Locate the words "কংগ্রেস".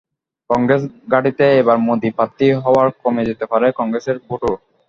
0.49-0.81